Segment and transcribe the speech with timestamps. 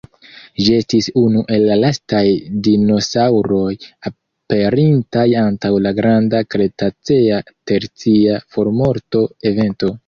[0.67, 2.21] Ĝi estis unu el la lastaj
[2.69, 3.75] dinosaŭroj
[4.11, 9.99] aperintaj antaŭ la granda kretacea-tercia formorto-evento.